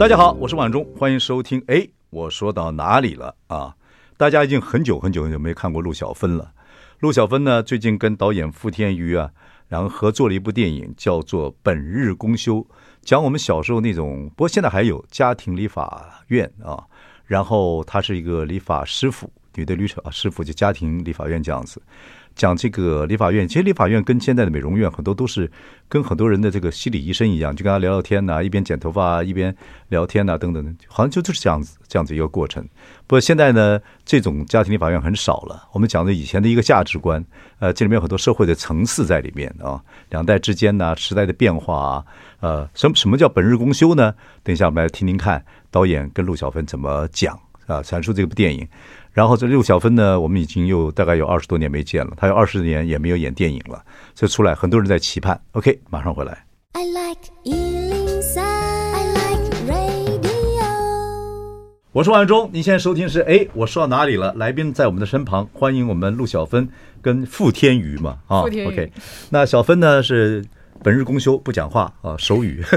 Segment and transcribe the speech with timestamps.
[0.00, 1.62] 大家好，我是晚钟，欢迎收听。
[1.66, 3.76] 哎，我说到哪里了啊？
[4.16, 6.52] 大家已经很久很久很久没看过陆小芬了。
[7.00, 9.30] 陆小芬呢，最近跟导演傅天余啊，
[9.68, 12.56] 然后合作了一部电影，叫做《本日公休》，
[13.02, 14.26] 讲我们小时候那种。
[14.30, 16.82] 不过现在还有家庭理法院啊。
[17.26, 21.80] 然后他是一个理发师傅，女的律师啊师傅就家庭理法院这样子。
[22.34, 25.50] 讲这个理发院，其实理发院跟现在的美容院很多都是
[25.88, 29.54] 跟很多人的这个心理医生一样，就跟他聊聊天呐、一边剪头发，一边
[29.88, 32.62] 聊天呐、啊，等等，好像就就是这样子这样子一个过程。
[33.06, 35.68] 不过现在呢，这种家庭理发院很少了。
[35.72, 37.22] 我们讲的以前的一个价值观，
[37.58, 42.04] 呃，这里面有很多社会的层次在里面啊，两代之间呢，时代的变化啊，
[42.40, 44.14] 呃，什么什么叫本日公休呢？
[44.42, 48.66] 等一下我们来听听看导演跟陆小芬怎么讲啊，阐述这部电影。
[49.12, 53.82] 然后这陆小芬呢，我们已经又大概有二十多年没见了，她有二十年也没有演电影了，
[54.14, 55.40] 所以出来很多人在期盼。
[55.52, 56.44] OK，马上回来。
[56.72, 60.20] I like 103, I like radio。
[61.92, 64.32] 我是万忠，你现在收听是哎，我说到哪里了？
[64.34, 66.68] 来宾在我们的身旁，欢迎我们陆小芬
[67.02, 68.42] 跟傅天宇嘛啊。
[68.42, 68.92] OK，
[69.30, 70.44] 那小芬呢是
[70.84, 72.62] 本日公休不讲话啊，手语。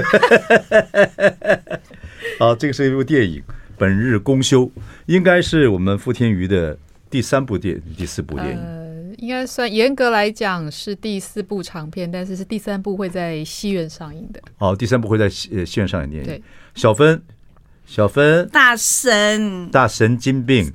[2.40, 3.40] 啊，这个是一部电影。
[3.76, 4.70] 本日公休
[5.06, 6.78] 应该是我们傅天余的
[7.10, 14.40] 第三部电第四部电影，呃，应该算严格来讲是第四部长片，但是是第三部会在戏院上映的。
[14.58, 16.28] 哦，第三部会在戏戏院上映电影。
[16.28, 16.42] 对，
[16.74, 17.22] 小芬，
[17.86, 20.72] 小芬，大神，大神经病。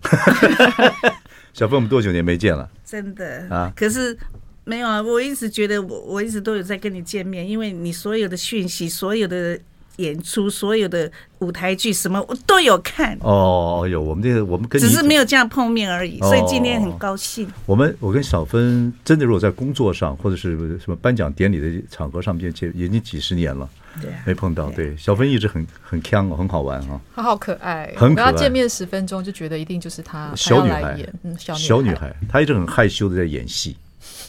[1.54, 2.70] 小芬，我们多久年没见了？
[2.86, 3.72] 真的啊？
[3.76, 4.18] 可是
[4.64, 9.60] 没有啊，我一直觉得我我一直都有在跟你见面，因为你所有的讯息，所有的。
[10.00, 17.48] 演出所有的舞台剧什么我都有看哦，有我们这个我们跟只是没有这样碰面而已，所以今天很高兴。
[17.66, 23.70] 我们我跟小芬真的如果在工作上或者是什么颁奖典礼的场合上面见，已经几十年了，
[24.02, 24.70] 对，没碰到。
[24.72, 28.34] 对，小芬一直很很锵，很好玩哈，她好可爱，很可爱。
[28.34, 33.76] 见面十分钟就觉得一定就是她，小女孩，嗯，小女孩，她一直很害羞的在演戏，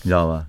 [0.02, 0.46] 你知道吗？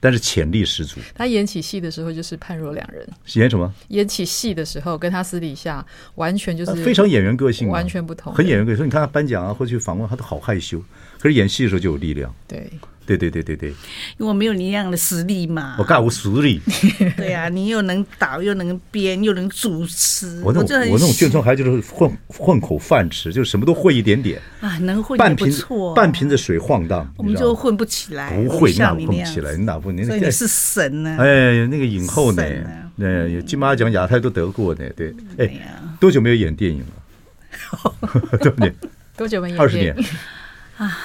[0.00, 0.98] 但是潜力十足。
[1.14, 3.06] 他演起戏的时候就是判若两人。
[3.34, 3.72] 演什么？
[3.88, 5.84] 演起戏的时候，跟他私底下
[6.14, 8.32] 完全就是非常演员个性，完全不同。
[8.32, 10.82] 很演员个性，你看他颁奖啊，或者去访问，他都好害羞。
[11.18, 12.34] 可是演戏的时候就有力量。
[12.48, 12.70] 对。
[13.16, 13.76] 对对对对对，因
[14.18, 15.74] 为我没有你那样的实力嘛。
[15.78, 16.60] 我干无实力。
[17.16, 20.40] 对呀，你又能导又能编又能主持。
[20.44, 25.52] 我那种我那种眷村孩子就是混混口饭吃，就什么都会一点点啊，能混半瓶
[25.94, 28.30] 半瓶子水晃荡，我们就混不起来。
[28.30, 29.90] 不会，那混不起来，你哪不？
[29.90, 31.16] 你你是神呢？
[31.18, 32.42] 哎，那个影后呢？
[32.42, 34.84] 哎，金马奖亚太都得过呢。
[34.96, 37.92] 对，哎，多久没有演电影了？
[38.40, 38.72] 对不对？
[39.16, 39.58] 多久没演？
[39.58, 39.96] 二十年。
[40.78, 40.96] 啊，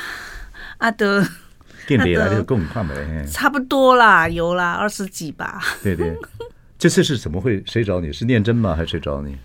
[0.78, 1.26] 阿德。
[3.28, 5.62] 差不多啦，有啦，二十几吧。
[5.84, 6.16] 对对，
[6.78, 7.64] 这次是怎么会？
[7.66, 8.12] 谁找你？
[8.12, 8.76] 是念真吗？
[8.76, 9.38] 还是谁找你？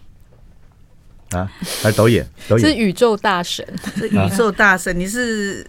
[1.31, 1.51] 啊？
[1.83, 2.27] 还是导演？
[2.49, 3.65] 导演是宇宙大神，
[3.97, 4.99] 是宇宙大神。
[4.99, 5.65] 你是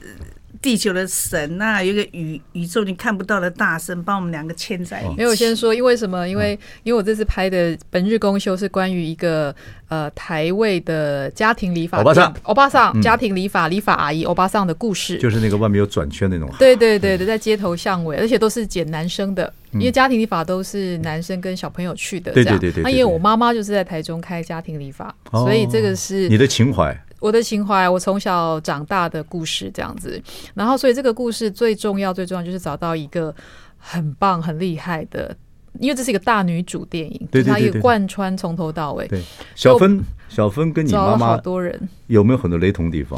[0.61, 5.15] 地球的神呐、啊，有一个宇宇宙你看不到的大神，帮我们两个牵在一起。
[5.17, 6.27] 没有，先说，因为什么？
[6.27, 9.53] 因为因为我这次拍的《本日公休》是关于一个。
[9.91, 16.49] 呃，台位的家庭理发，欧巴桑，欧巴桑家庭理发，理发阿姨，欧巴桑的故事，就是那个外面有转圈那种。
[16.57, 22.31] 对对对对，在街头巷尾，而且都是剪男生的，因为家庭理发都是男生跟小朋友去的。
[22.31, 22.83] 对对对对。
[22.83, 30.21] 那因为我妈妈就是在台中开家庭理发，所以这个是你的情怀，我的情怀，我从小长大的故事这样子。
[30.53, 33.33] 然后，所以这个故事最重要、最重要就是找到一个
[33.77, 35.33] 很棒、很厉害的。
[35.79, 39.07] 因为这是一个大女主电影，对，它也贯穿从头到尾。
[39.07, 39.21] 对，
[39.55, 43.17] 小芬，小芬跟你妈妈好多人有没有很多雷同地方？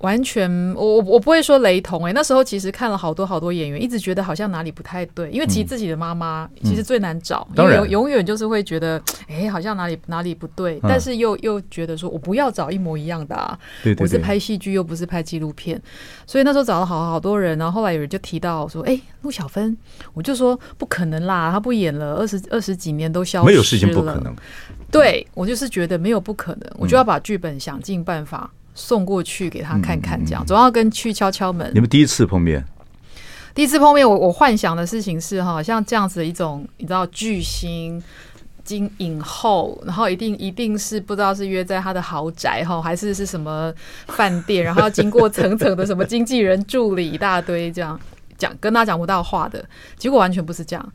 [0.00, 15.80] 完全，我我我不会说雷同哎、欸，那时候其实看了好多好多演员，一直觉得好像哪里不太对，因为其实自己的妈妈其实最难找，嗯、因为永永远就是会觉得哎、欸，好像哪里哪里不对，啊、但是又又觉得说我不要找一模一样的啊，对对对，我是拍戏剧又不是拍纪录片，
[16.26, 19.76] 所以那时候找了好好多人，然后后来有人就提到说，哎、欸，陆小芬，
[20.14, 24.34] 我就说不可能啦，她不演了二十二十几年都消失了，没有事情不可能，
[24.90, 28.50] 对，我就是觉得没有不可能，我就要把剧本想尽办法。
[28.80, 30.44] 送过去给他看看，这样。
[30.46, 31.70] 总要跟去敲敲门。
[31.74, 32.64] 你们第一次碰面？
[33.54, 38.02] 第一次碰面，我我幻想的事情是哈，像这样子的一种，你知道巨星，
[38.64, 43.72] 金影后，然后一定一定是不知道是约在他的豪宅哈，还是是什么
[44.06, 47.98] 饭店，然后要经过层层的什么经纪人助理一大堆这样
[48.38, 49.62] 讲，跟他讲不到话的。
[49.96, 50.92] 结果完全不是这样，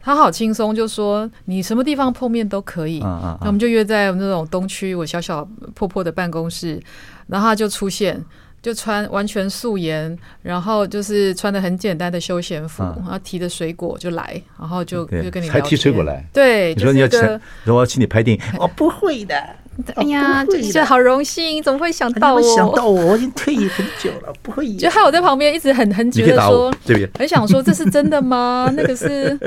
[0.00, 6.80] 他好轻松就说你什么地方碰面都可以，那我们就约在那种东区我小小破破的办公室，
[7.26, 8.24] 然后他就出现。
[8.62, 16.24] 就穿完全素颜，然后就是穿的很简单的休闲服，然后提着水果就来，然后就就跟你还提水果来。
[16.32, 17.20] 对，你说你要请，
[17.64, 19.36] 说我要请你拍电影，我 不会的。
[19.94, 22.42] 哎呀，这这好荣幸，怎么会想到我？
[22.56, 24.74] 想到我，我已经退役很久了，不会。
[24.74, 26.74] 就害我在旁边一直很很觉得说，
[27.16, 28.68] 很想说这是真的吗？
[28.74, 29.38] 那个是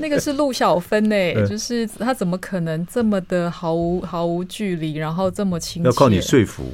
[0.00, 5.86] 那个是陆小芬哎，就是他怎么可能这么的毫无毫无距离，然后这么亲切？
[5.86, 6.64] 要靠你说服，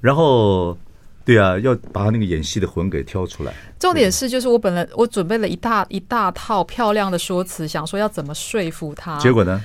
[0.00, 0.76] 然后。
[1.22, 3.52] 对啊，要把他那个演戏的魂给挑出来。
[3.78, 9.16] 重点是，就是我本来我准备了一大一大套漂亮的说辞，想说要怎么说服他。
[9.18, 9.62] 结果呢？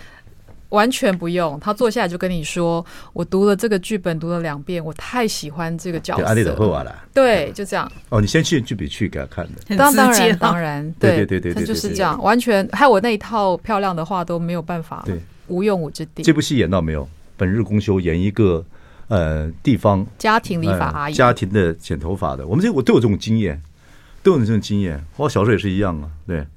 [0.69, 7.03] 完全不用，他坐下来就跟你说：“我读了这个剧本，读了两遍，我太喜欢这个角色。”阿丽的了。
[7.13, 7.89] 对，就这样。
[8.09, 9.75] 哦，你先去剧本去给他看的。
[9.75, 16.21] 当当然当然，对对对对，他就是这样，完全害我那一套漂亮的话都没有办法，对，无用武之地。
[16.21, 17.07] 这部戏演到没有？
[17.37, 18.63] 本日公休演一个。
[19.07, 23.61] 呃，地方家庭理发阿姨，家庭的剪头发的，我们这我都有这种经验，
[24.23, 25.05] 都有这种经验。
[25.17, 26.47] 我小时候也是一样啊，对，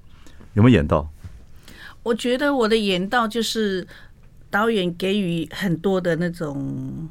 [0.54, 1.06] 有没有演到？
[2.02, 3.86] 我觉得我的演到就是
[4.48, 7.06] 导演给予很多的那种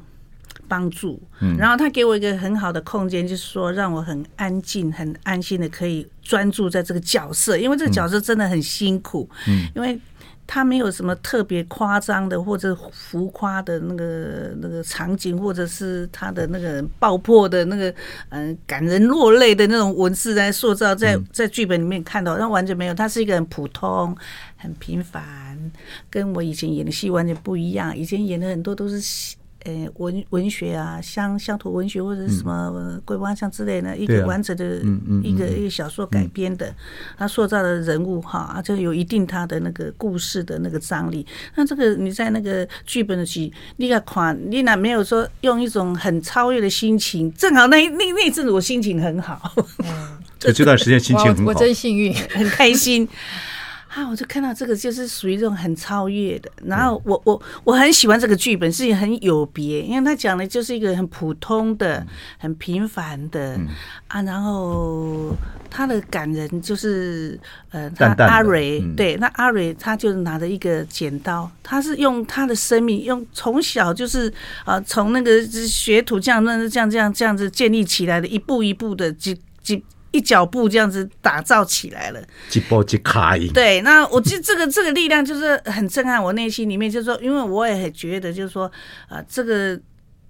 [0.66, 9.96] 帮助，嗯，然后他给我一个很好的空间，就是说让我很安静、很安心的可以专注在这个角色，因为这个角色真的很辛苦，嗯，因为。
[10.48, 17.94] 他没有什么特别夸张的或者浮夸的那个那个场景，或者是他的那个爆破的那个
[18.30, 22.94] 嗯感人落泪的那种文字来塑造，在在剧本里面看到，那完全没有。
[22.94, 24.16] 他是一个很普通、
[24.56, 25.70] 很平凡，
[26.08, 27.94] 跟我以前演的戏完全不一样。
[27.94, 29.36] 以前演的很多都是。
[29.64, 34.80] 呃，文文学啊，乡乡土文学或者是什么鬼娃像之类的，一个完整的
[35.22, 36.72] 一个一个小说改编的，
[37.16, 41.26] 他塑造的人物哈，就有一定他的那个故事的那个张力。
[41.56, 47.32] 那这个你在那个剧本的戏，你个款，你哪没有说用一种很超越的心情？
[47.34, 53.08] 正好那那那阵子我心情很好，嗯， 这这段时间心情很好，我真幸运， 很开心。
[53.88, 54.08] 啊！
[54.08, 56.50] 我就看到这个，就是属于这种很超越的。
[56.64, 62.06] 然后我我我很喜欢这个剧本，是很有别，因为他讲的就是一个很普通的、
[62.38, 63.58] 很平凡的
[64.08, 64.22] 啊。
[64.22, 65.34] 然后
[65.70, 67.38] 他的感人就是
[67.70, 74.32] 呃，他阿蕊对，那阿蕊他就拿着一个剪刀，他是用他的生命，用从小就是
[74.64, 79.82] 啊，从那个学徒这样、那这样、这样、这样子建立起来的，一步一步的几几。
[80.10, 82.22] 一脚步这样子打造起来了，
[82.52, 83.38] 一步一开。
[83.52, 88.66] 对，那我觉得这个这个力量就是很震撼我内心里面，就是说，因为我也很觉得，就是说，
[89.08, 89.78] 啊、呃，这个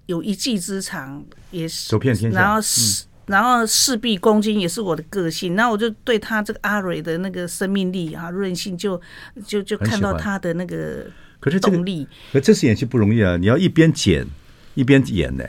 [0.07, 8.99] 有一技之长也是，走遍天下，然后是、嗯、然后事必躬亲也是我的个性，那我就对他这个阿蕊的那个生命力啊韧性就
[9.45, 11.05] 就就看到他的那个
[11.39, 14.27] 可是动力，可这次演戏不容易啊，你要一边剪
[14.75, 15.43] 一边演呢。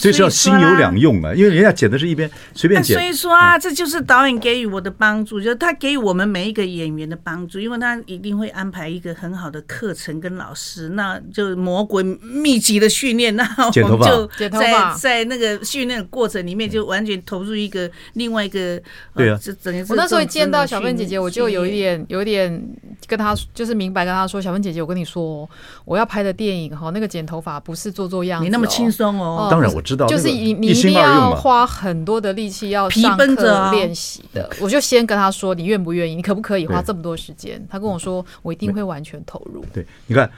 [0.00, 2.98] 所以说要心有两用啊，因为人家剪的是一边随便剪。
[2.98, 18.82] 所以说啊，这就是导演给予我的帮助，就是他给予我们每一个演员的帮助，因为他一定会安排一个很好的课程跟老师，那就魔鬼密集的训练，那我们就 在在那个训练的过程里面就完全投入一个另外一个。
[19.14, 19.38] 对啊，
[19.88, 22.60] 我那时候见到小芬姐姐，我就有一点有一点
[23.06, 25.48] 跟她就是明白跟她说，小芬姐姐，我跟你说，
[25.84, 29.66] 我要拍的电影哈，那个剪头发不是做做样子，你那么轻松哦，当然。
[29.76, 34.48] 我知道，就是你你一定要花很多的力气要上课练习的。
[34.60, 36.14] 我就先跟他说，你愿不愿意？
[36.14, 37.62] 你可不可以花这么多时间？
[37.68, 39.62] 他跟我说，我一定会完全投入。
[39.74, 40.30] 对，你看，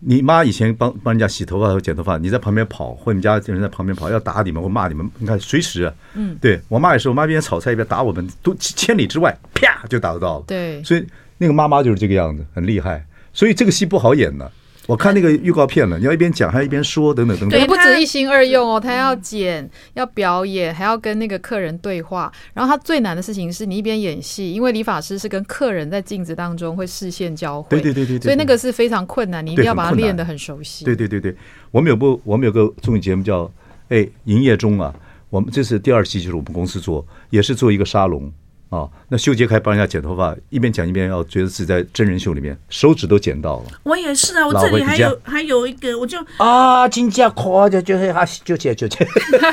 [0.00, 5.92] 你妈以前帮帮人家洗头发和剪头发，你在旁边跑，或你们家人在旁边跑，要打你们或骂你们，你看随时。
[6.14, 10.44] 嗯，对我妈也是，我妈一边炒菜一边打我们，都千里之外，啪就打得到了。
[10.48, 11.06] 对，所以
[11.38, 13.04] 那个妈妈就是这个样子，很厉害。
[13.32, 14.50] 所以这个戏不好演呢。
[14.86, 17.58] 我看那个预告片了，你要一边讲还要一边说，等等等等。
[17.58, 22.30] 对，不止一心二用哦，他要剪，要表演，还要跟那个客人对话。
[22.52, 30.84] 然后他最难的事情是你一边演戏，因为理发师是跟客人在镜子当中会视线交汇，对对对对，所以那个是非常困难，你一定要把它练得很熟悉。
[30.84, 31.34] 对对对对，
[31.70, 33.50] 我们有部我们有个综艺节目叫
[33.88, 34.94] 哎营业中啊，
[35.30, 38.30] 我们这是第二期，就是我们公司做，也是做一个沙龙。
[38.74, 43.66] 哦，那秀杰楷帮人家剪头发，一边讲一边要觉得自己在真人秀里面，手指都剪到了。
[43.84, 49.06] 我也是啊，我这里还有还有一个，我就啊，真假夸就就是啊就剪就剪，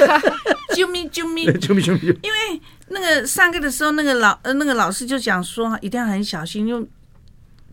[0.75, 2.01] 救命 救命救命救命！
[2.23, 6.87] 因为那个上课的时候，那个老呃那个老师就讲说，一定要很小心，因为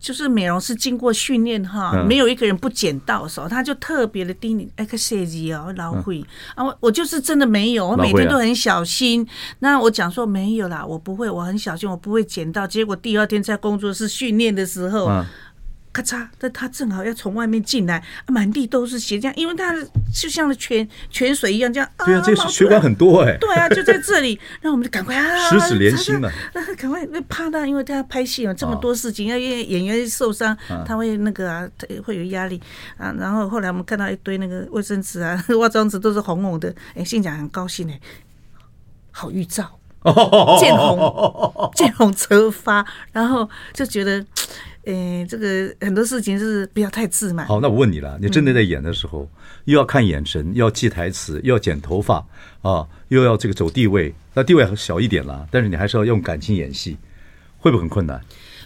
[0.00, 6.26] 就是美容师经过训练哈，嗯、没有一个人不剪到手，他就特别的叮咛，哎，可设计哦，老会、嗯、
[6.57, 9.23] 啊，我我就是真的没有，我每天都很小心。
[9.23, 9.28] 啊、
[9.61, 12.67] 那我讲说没有啦，我不会，我很小心，我不会剪到。
[12.67, 15.07] 结果第二天在工作室训练的时候。
[15.07, 15.26] 嗯
[15.99, 16.25] 咔嚓！
[16.38, 19.75] 但他正好要从外面进来，满地都是血，这样，因为他
[20.14, 21.90] 就像泉泉水一样，这样。
[22.07, 23.37] 对啊，这血管很多哎。
[23.40, 26.31] 对啊，就在这里， 那我们就赶快啊，十指连心了，
[26.76, 32.61] 赶快怕他，因为他要拍戏嘛，这么多事情，要因为演员受伤，他会那个啊，他会有压力
[32.97, 33.12] 啊。
[33.19, 38.00] 然后后来我们看到一堆那个卫生纸啊、 化妆纸都是红红的，哎，心讲很高兴哎，
[39.11, 39.81] 好预兆，
[40.61, 44.25] 见红见红则发，然后就觉得。
[44.88, 47.47] 诶，这个很多事情是不要太自满。
[47.47, 49.28] 好，那我问你了，你真的在演的时候，嗯、
[49.66, 52.26] 又要看眼神，又要记台词，又要剪头发
[52.62, 56.97] 啊，又要这个走地位，那地位小一点了，但是你还是要用感情演戏，
[57.59, 58.18] 会不会很困难？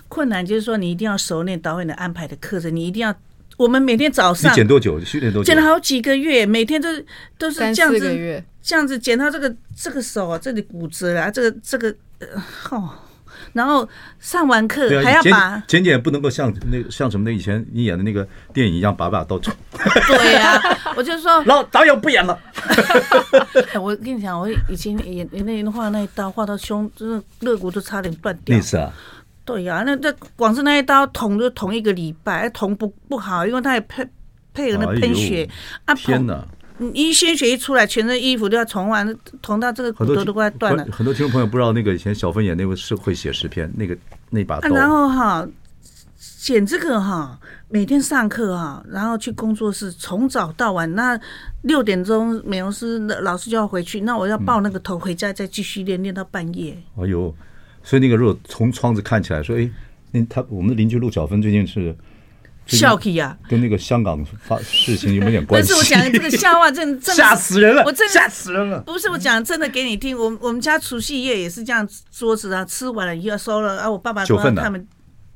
[0.07, 3.12] 困难就是说，你一定要熟练导演的安排的课程，你一定要，
[3.57, 5.00] 我们每天早上你剪多久？
[5.00, 5.47] 训练多久？
[5.47, 6.88] 剪了好几个月，每天都
[7.37, 12.29] 都是这样子，这样子剪到这个这个手啊，这里骨折了，这个这个呃，
[12.71, 12.91] 哦。
[13.52, 19.52] 然后上完课还要把剪剪不能够像那像什么那以前你演的那个电影一样把把刀抽。
[20.06, 20.61] 对呀，
[20.97, 22.38] 我就说，然后导演不演了。
[23.80, 28.56] 我跟你讲，我以前演那那画那一刀画到胸，真的肋骨都差点断掉。
[28.56, 28.92] 那是啊。
[29.44, 34.06] 对呀，那那光是那一刀捅就捅一个礼拜，捅不不好，因为他也配
[34.54, 35.49] 配合那喷血
[35.85, 35.94] 啊。
[35.94, 36.47] 天哪！
[36.79, 40.85] 你一鲜血一出来，全身衣服都要重完，捅到这个骨头都快断了。
[40.91, 43.97] 很多听众朋友不知道，那个以前小芬演那个是会写诗篇，那个
[44.31, 44.69] 那把刀。
[44.75, 45.47] 然后哈，
[46.17, 47.38] 剪这个哈，
[47.69, 50.93] 每天上课哈，然后去工作室，从早到晚。
[50.95, 51.19] 那
[51.62, 56.76] 六点钟美容师老师就要回去，那我要抱那个头回家再继续练，练到半夜。
[56.97, 57.35] 哎呦，
[57.83, 59.71] 所以那个如果从窗子看起来说，哎，
[60.11, 61.95] 那他我们的邻居陆小芬最近是。
[62.66, 65.69] 笑气啊，跟那个香港发事情有没有点关系？
[65.69, 68.81] 但是我讲的这个笑话真真 吓死人了，我真的吓死人了。
[68.83, 73.90] 不是我讲真的给你听，我我们家除夕夜也是这样，桌子啊吃完了又要收了啊。
[73.90, 74.87] 我爸爸说他们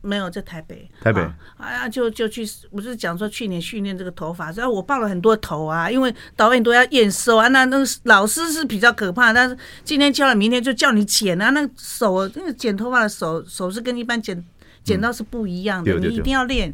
[0.01, 1.21] 没有在台北，台北
[1.57, 7.49] 啊呀就就去，不是讲说去年训练这个头发，然后我爆了很多头啊，因为导演都要验收啊。
[7.49, 11.51] 那那个老师是比较可怕，但是今天教了，明天就叫你剪啊。
[11.51, 14.45] 那个手那个剪头发的手手是跟一般剪
[14.85, 16.73] 剪刀是不一样的，你一定要练。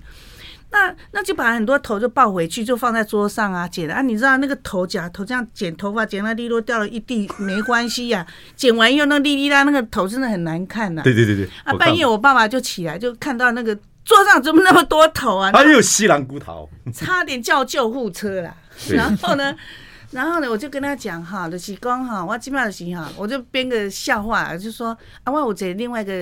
[0.73, 4.03] 那那就把很多头就抱回去，就放在桌上啊，剪啊。
[4.03, 8.27] 你知道那个头夹头这样剪头发，剪到利落掉了一地没关系呀、啊。
[8.57, 11.05] 剪完以后那个哩哩啦，那个头真的很难看呐、啊。
[11.05, 11.49] 对对对对。
[11.65, 13.75] 啊，半夜我爸爸就起来，就看到那个
[14.05, 15.53] 桌上怎么那么多头啊？
[15.55, 18.55] 还有西兰骨头，差点叫救护车啦。
[18.89, 19.55] 然后呢？
[20.13, 26.13] 然后呢，我就跟他讲哈，就是讲哈，我基本上是哈，我就编个笑话，就说啊，我有这另外一个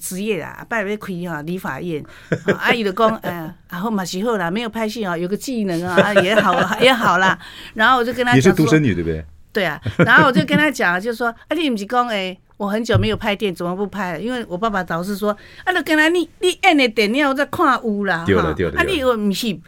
[0.00, 2.02] 职业啦，拜要开哈理发院，
[2.60, 7.36] 阿姨就讲，嗯，然后嘛时候啦，没有拍戏啊，有个技能啊也好 也好啦。
[7.74, 9.24] 然后我就跟他讲，你是独生女对不对？
[9.52, 9.80] 对啊。
[9.98, 14.16] 然后我就跟他讲，就说啊，你不是讲哎，我很久没有拍电影，怎么不拍？
[14.18, 19.58] 因为我爸爸老是说，啊，就跟他你你演的电影我在看有啦，对了对了，啊，你又不是。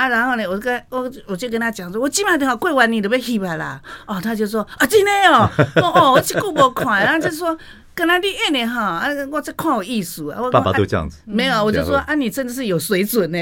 [0.00, 3.78] 啊，然后呢，我跟我我就跟他讲说，我基本上都好过完你都要去吧啦。
[4.06, 5.50] 哦，他就说啊，真的哦，
[5.94, 7.54] 哦，我这个我看，然后就说
[7.94, 10.40] 跟他练演的哈，啊，我这看有艺术啊。
[10.50, 11.18] 爸爸都这样子。
[11.26, 13.38] 没有，我就说啊，你真的是有水准呢。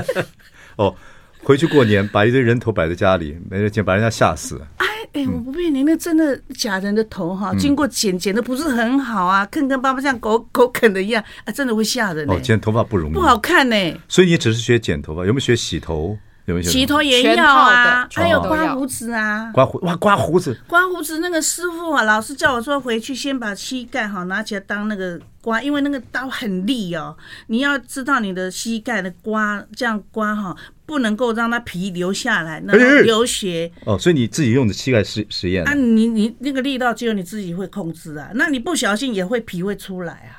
[0.76, 0.94] 哦，
[1.42, 4.60] 回去过年把一堆人头摆在家里，没人捡，把人家吓死。
[4.76, 12.28] 哎哎，我不骗你，那真的假人的头哈，经过剪剪的不是很好啊，坑坑巴巴像狗狗啃的一样，啊，真的会吓人。
[12.28, 13.76] 哦，剪头发不容易，不好看呢。
[14.06, 16.18] 所以你只是学剪头发，有没有学洗头？
[16.48, 18.08] 有没有洗头也要啊？
[18.12, 19.50] 还有刮胡子啊？
[19.52, 27.16] 刮胡哇，刮胡子，刮胡子那个师傅啊，老师叫我说回去先把膝盖哈拿起来当那个刮，因为那个刀很利哦，
[27.48, 30.56] 你要知道你的膝盖的刮这样刮哈。
[30.88, 33.98] 不能够让它皮留下来，那流血哦。
[33.98, 35.74] 所以你自己用的膝盖实实验啊？
[35.74, 38.30] 你你那个力道只有你自己会控制啊。
[38.36, 40.37] 那你不小心也会皮会出来啊。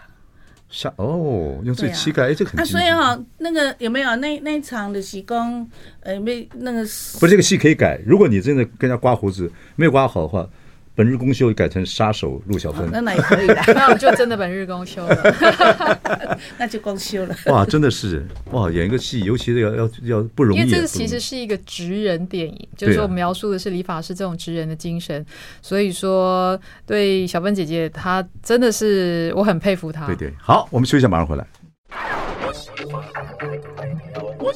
[0.69, 2.59] 下哦，用自己膝盖哎，这个很。
[2.59, 5.69] 啊，所以哈，那个有没有那那场的戏工？
[6.01, 6.79] 呃，没那个。
[7.19, 10.47] 不是这个戏可以改，如果你真的跟人家刮胡子没有刮好的话。
[10.99, 17.33] 本日公休改成杀手陆小芬，那那也可以的， 那我就真的本日公休了， 那就公休了。
[17.45, 20.59] 哇，真的是哇，演一个戏，尤其是要要要不容易。
[20.59, 25.25] 因为这个其实是一个职人电影，就是说我们描述的是理发师这种职人的精神，
[25.61, 30.05] 所以说对小芬姐姐她真的是我很佩服她。
[30.05, 31.47] 对对，好，我们休息一下，马上回来。
[34.37, 34.53] 我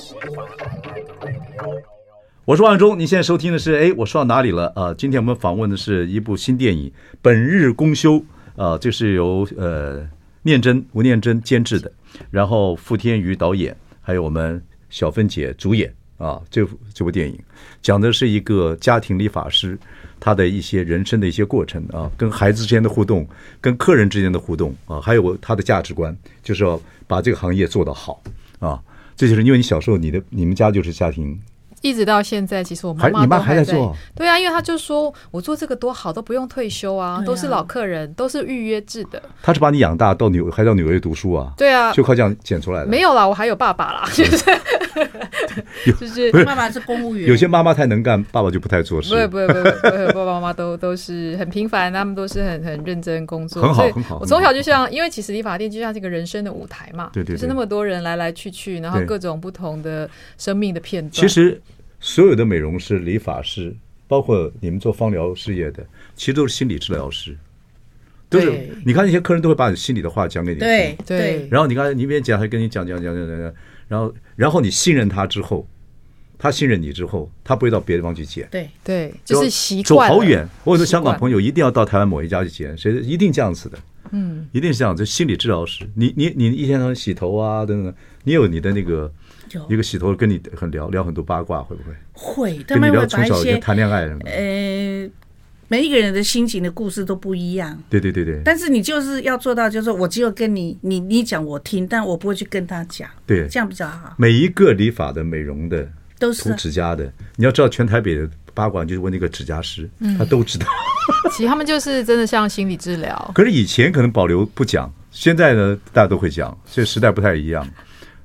[2.46, 4.94] 我是万忠，你现在收听的是哎，我说到哪里了啊？
[4.96, 6.90] 今天我们访问的是一部新电影
[7.22, 8.16] 《本日公休》
[8.62, 10.06] 啊，这是由呃
[10.42, 11.90] 念真吴念真监制的，
[12.30, 16.42] 然后傅天宇导演，还有我们小芬姐主演啊。
[16.50, 17.40] 这这部电影
[17.82, 19.80] 讲的是一个家庭理发师
[20.20, 23.26] 他的一些人生的一些过程啊，跟孩子之间的互动，
[23.62, 28.22] 跟客人之间的互动啊，还有他的价值观，就是要把这个行业做得好
[28.60, 28.84] 啊。
[29.16, 31.40] 这就是因为你小时候你的你们家就是家庭。
[31.84, 33.94] 一直到现在，其实我妈妈你妈还在做。
[34.16, 39.22] 对啊，因为她就说我做这个多好，都不用退休啊，都是老客人，都是预约制的。
[39.42, 41.52] 她是把你养大，到纽还到纽约读书啊？
[41.58, 42.88] 对啊，就靠这样捡出来的。
[42.88, 44.38] 没有啦，我还有爸爸啦，就是
[46.00, 47.28] 就是爸爸是公务员。
[47.28, 49.10] 有些妈妈太能干，爸爸就不太做事。
[49.10, 54.20] 不会不会不会，爸爸妈妈都都是很平凡，他们都是很很认真工作，很好很好。
[54.20, 61.12] 我从小就像，因为其实理发店就像这个人生的舞台嘛，对对，就是那么多人来来去去，然后各种不同的生命的片段。
[61.12, 61.62] 其实。
[62.06, 63.74] 所有的美容师、理发师，
[64.10, 65.82] 包括你们做芳疗事业的，
[66.18, 67.34] 其实都是心理治疗师，
[68.28, 68.52] 都是。
[68.86, 71.48] 你看那些客人都会把你心里的话讲给你听，对对。
[71.50, 73.54] 然后你刚才你一边讲，还跟你讲讲讲讲讲，
[73.94, 75.68] 然后然后你信任他之后，
[76.40, 80.10] 他信任你之后，他不会到别的地方去捡，对对，就是习惯。
[80.10, 83.78] 走好远，我说香港朋友一定要到台湾某一家去剪，谁一定这样子的，
[84.12, 85.06] 嗯，一定是这样子。
[85.06, 89.12] 心理治疗师，你你你一天到晚洗头啊等等，你有你的那个。
[89.70, 91.94] 一个洗头跟你很聊聊很多八卦会不会？
[92.14, 94.22] 会，跟你聊从小就谈恋爱什么？
[94.26, 95.08] 呃，
[95.74, 97.76] 每一个人的心情的故事都不一样。
[97.90, 98.40] 对对对对。
[98.46, 103.10] 但是你就是要做到，就是我只有跟你你你讲我听，但我不会去跟他讲。
[103.26, 104.14] 对，这样比较好。
[104.20, 105.90] 每一个理发的、美容的、
[106.20, 110.68] 都是涂指甲的，你要知道全台北的八卦，就是问那个指甲师，他都知道。
[111.34, 113.32] 其实他们就是真的像心理治疗。
[113.34, 117.68] 可是以前可能保留不讲，现在呢，大家都会讲，所以时代不太一样，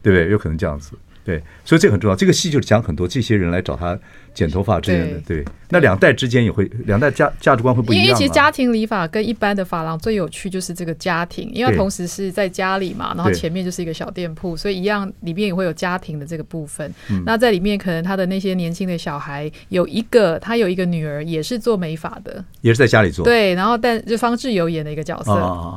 [0.03, 0.31] 对不对？
[0.31, 0.91] 有可能这样子。
[1.25, 2.17] 对，所以这很重要。
[2.17, 3.99] 这个戏就是讲很多这些人来找他
[4.33, 5.45] 剪头发之类的，对。
[5.69, 8.07] 那两代之间也会，两代价价值观会不一样。
[8.07, 16.91] 因为其实家庭理发跟一般的发廊最有趣就是这个家庭，因为同时是在家里嘛，然后前面就是一个小店铺，所以一样里面也会有家庭的这个部分。
[17.27, 23.27] 那在里面可能他的那些年轻的小孩有一个，他有一个女儿也是做美发的，也是在家里做。
[23.27, 25.35] 对，然后但就方志友演的一个角色，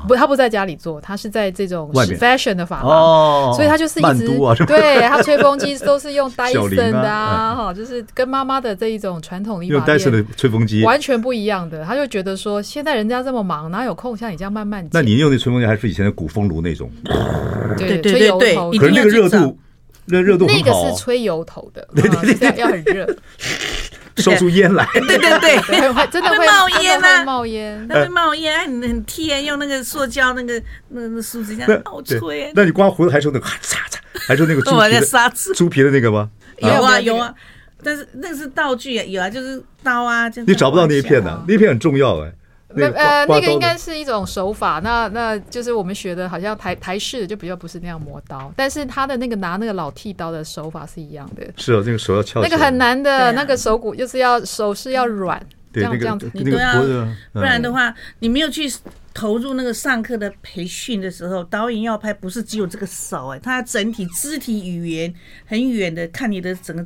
[0.08, 4.30] 不，他不在家里做，他是在这种 fashion 的发廊，所以他就是一直
[4.66, 9.80] 对他吹风机 都是用戴森的啊，哈，就是跟妈妈的这一种传统理发。
[9.82, 14.88] 戴森的吹风机完全不一样的，他就觉得说，现在人家这么忙，哪有空像你这样慢慢？
[14.92, 16.90] 那你用的吹风机还是以前的鼓风炉那种？
[17.78, 19.60] 对对对对，可是那个热度，
[20.06, 23.06] 那热度那个是吹油头的，对对对，要很热，
[24.18, 24.86] 烧出烟来。
[24.94, 32.52] 对对对，真的会冒烟啊，冒烟，它会冒烟，很很甜，用那个塑胶那个那那梳子这样好吹。
[32.56, 33.98] 那你刮胡子还是那个嚓嚓，
[34.28, 36.30] 还是那个猪皮的 猪皮的那个吗？
[36.58, 37.34] 有啊有啊。
[37.84, 41.44] 但是那是道具啊，有啊，就是刀啊，你找不到那一片的？
[41.48, 42.32] 那一片很重要哎。
[42.76, 51.48] 那呃，那个应该是一种手法，那那就是我们学的，好像台台式的就比较不是那样磨刀，但是他的那个拿那个老剃刀的手法是一样的。
[51.58, 52.42] 是哦，那个手要翘。
[52.42, 55.42] 那个很难的，那个手骨就是要手是要软，
[55.74, 56.82] 这样这样子，你都要，
[57.34, 58.72] 不然的话，你没有去
[59.14, 65.14] 投入那个上课的培训的时候，导演要拍不是只有这个手哎，他整体肢体语言
[65.46, 66.86] 很远的看你的整个。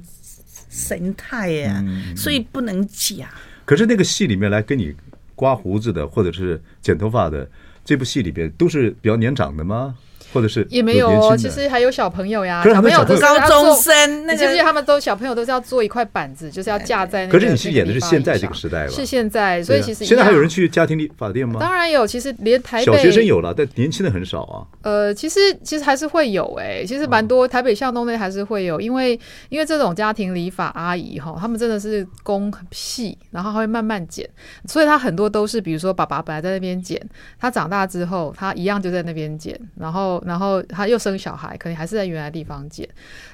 [0.68, 1.82] 神态呀，
[2.18, 3.30] 所以不能假。
[3.64, 4.94] 可是那个戏里面来跟你
[5.36, 7.48] 刮胡子的，或者是剪头发的，
[7.84, 9.96] 这部戏里边都是比较年长的吗？
[10.36, 17.32] 或者是也没有哦，其实还有小朋友呀，小朋友都是高中生，那就是他们都小朋友都是要做一块板子，就是要架在那。
[17.32, 18.92] 可是你是演的是现在这个时代吧？
[18.92, 21.60] 是现在，所以其实现在还有人去家庭理发店吗？
[21.62, 24.68] 当然有，其实连台北小学生有了，但年轻的很少啊。
[24.82, 29.18] 呃，其实其实还是会有哎，其实蛮多台北巷弄内还是会有，因为
[29.48, 34.30] 因为这种家庭理发阿姨哈，他们真的是工很细，然后他会慢慢剪，
[34.68, 37.02] 所以他很多都是比如说爸爸本来在那边剪，
[37.40, 41.00] 他长大之后他一样就在那边剪，然后然后他又。
[41.06, 42.90] 生小孩可能还是在原来地方剪，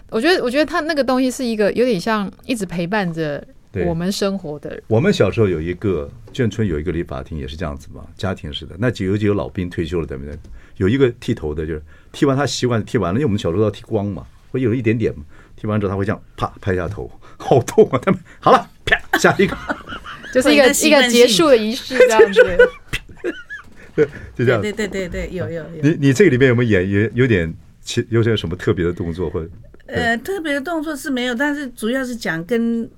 [0.10, 3.42] 我觉得，我觉得他那个东西是一个有点像一直陪伴着
[3.88, 4.84] 我们生活的人。
[4.88, 8.76] 我们小时候有一个眷村有一个理发厅，也是这样子嘛，家庭式的。
[8.78, 10.38] 那几有几个老兵退休了，对不对？
[10.76, 15.24] 有一个剃头的，就是剃完他习惯剃完了，因为我们小时候要剃光嘛，会有一点点嘛。
[15.56, 18.00] 剃完之后他会这样啪拍一下头， 好痛啊！
[18.04, 19.56] 他们好了，啪下一个，
[20.34, 22.42] 就是一个一个结束的仪式这样子。
[24.06, 24.62] 对， 就这样。
[24.62, 25.82] 对对对对，有有有。
[25.82, 29.50] 你你这个里面有没有演有有点其有点什么特别的动作或者？
[29.88, 32.90] 呃，特别的动作是没有，但是主要是讲跟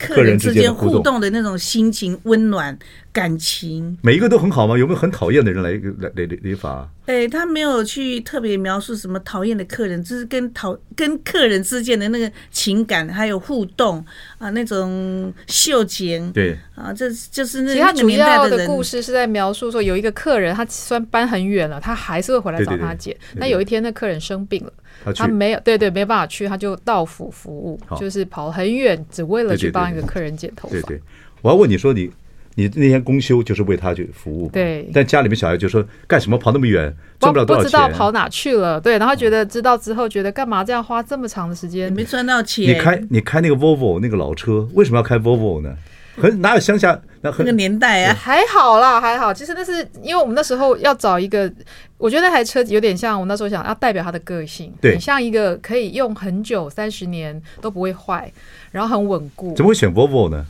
[0.00, 2.76] 客人之间互动的那种心情温暖
[3.12, 4.78] 感情，每一个都很好吗？
[4.78, 6.88] 有没有很讨厌的人来来来理发？
[7.04, 14.04] 哎，他没有去特别描述什么讨厌的客人，就是跟讨跟客人之间的那个情感还有互动
[14.38, 23.16] 啊，那种秀剪对啊，这就是那其实他主要的故事是在描述说，有一个客人他虽然搬很远了，他还是会回来找他姐。
[23.34, 24.72] 那有一天那客人生病了。
[25.14, 30.72] 他没有，对对，没办法去，他就到府服务，就是跑很远，只为了去帮一个客人剪头发。
[30.72, 31.00] 对对，
[31.42, 32.10] 我要问你说，你
[32.56, 34.90] 你那天公休就是为他去服务，对。
[34.92, 38.80] 但家里面小孩就说，干什么跑那么远，赚不了多少钱，不知道跑哪去了。
[38.80, 42.66] 对，然后觉得知道之后，觉得干嘛这样花这么长的时间，没赚到钱。
[42.66, 45.74] 你开你开那个 Volvo 那个老车，为什么要开 Volvo 呢？
[46.20, 49.32] 很哪有乡下那很那个年代啊，还好啦，还好。
[49.32, 51.50] 其实那是因为我们那时候要找一个，
[51.98, 58.30] 我觉得那台车有点像我那时候想要代表他的个性，对，很像一个可以用很久三十年都不会坏，
[58.70, 59.54] 然后很稳固。
[59.54, 60.44] 怎么会选 Volvo 呢？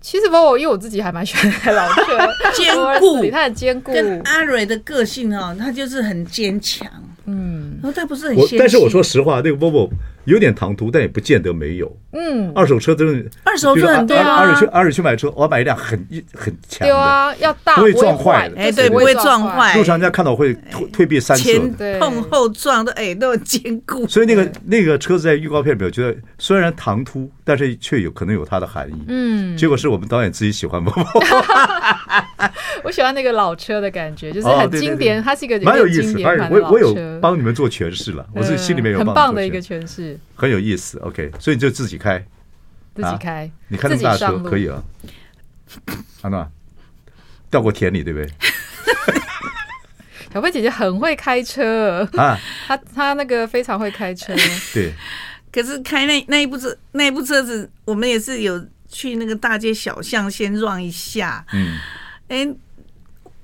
[0.00, 2.18] 其实 Volvo 因为我自己还蛮喜欢那台老车，
[2.54, 3.92] 坚固， 它很坚固。
[3.92, 6.88] 跟阿蕊的个性哦，他就是很坚强。
[7.26, 8.36] 嗯，然后他不是很。
[8.58, 9.90] 但是我说实话，那个 Volvo。
[10.28, 11.90] 有点唐突，但也不见得没有。
[12.12, 14.36] 嗯，二手车真的，二手车很多啊。
[14.36, 15.98] 二手去二手去买车，我要买一辆很
[16.34, 16.88] 很强的。
[16.88, 18.50] 对啊，要大，不会撞坏。
[18.56, 19.74] 哎，对，不会撞坏。
[19.76, 21.44] 路上人家看到会退退避三舍。
[21.44, 24.06] 前碰后撞的，哎，都很坚固。
[24.06, 29.04] 所以那个那个车子在预告片里面，我觉得虽然唐突，但是却有可能有它的含义。
[29.08, 30.78] 嗯，结果是我们导演自己喜欢。
[32.84, 35.22] 我喜欢那个老车的感觉，就是很经典。
[35.22, 36.16] 它是一个蛮有意思。
[36.50, 40.18] 我我有帮你们做诠释了，我自己心里面有很棒的一个诠释。
[40.34, 42.24] 很有意思，OK，所以你就自己开，
[42.94, 44.82] 自己开，啊、你开那么大车可以啊，
[46.22, 46.48] 安娜
[47.50, 48.30] 掉过田里对不对？
[50.32, 52.06] 小飞姐姐很会开车。
[52.14, 54.34] 啊，她她那个非常会开车，
[54.72, 54.92] 对。
[55.50, 61.78] 可是开那那一部车那一部车子，我们也是有去那个大街小巷先绕一下，嗯，
[62.28, 62.56] 哎、欸，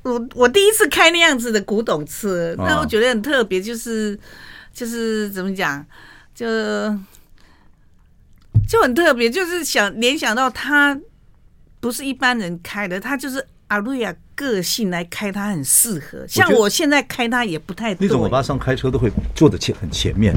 [0.02, 4.18] 我我第一次开那样子的古董车，那我觉得很特别，就是
[4.72, 5.84] 就是怎么讲？
[6.34, 6.46] 就
[8.68, 10.98] 就很特别，就是想联想到他
[11.80, 16.26] 不是一般人开的，他就是阿瑞亚个性来开，他很适合。
[16.26, 18.08] 像我现在开他也不太对。
[18.08, 20.34] 那种我巴上开车都会坐的前很前面，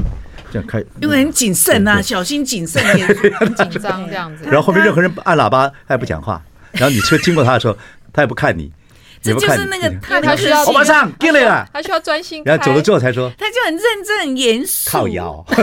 [0.51, 3.05] 这样开，因为很谨慎啊，小心谨慎，也
[3.39, 4.43] 很紧张这样子。
[4.45, 6.41] 然后后面任何人按喇叭，他也不讲话。
[6.73, 7.75] 然后你车经过他的时候，
[8.17, 8.71] 他也不看你。
[9.21, 12.41] 这就是那个他他需要欧巴桑进来了，他需要专心。
[12.43, 14.89] 然后走了之后才说，他就很认真、很严肃。
[14.89, 15.45] 靠腰。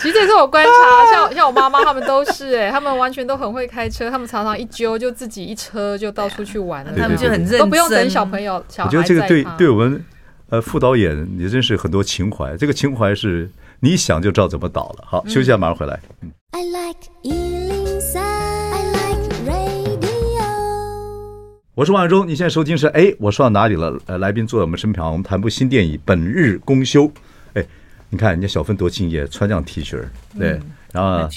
[0.00, 0.70] 其实这是我观察，
[1.12, 8.54] 像像我妈妈他们都是哎，他们完全都很会开车，他们常常一揪就自己一车就到处去玩，他们就很认真，都不用等小朋友。
[8.78, 10.04] 我觉得这个对对我们
[10.50, 13.50] 呃副导演也真是很多情怀，这个情怀是
[13.84, 15.04] 你想就知道怎么倒了。
[15.06, 16.00] 好，休息一下，马上回来。
[16.22, 16.32] 嗯。
[16.52, 17.00] I like
[21.74, 24.00] 我是王伟忠，你现在收听是哎，我说到哪里了？
[24.06, 27.04] 呃，来宾坐在我们身旁，我们谈部新电影《本日公休》。
[27.52, 27.66] 哎，
[28.08, 30.02] 你看人家小芬多敬业，穿这样 T 恤，
[30.38, 31.28] 对，嗯、然后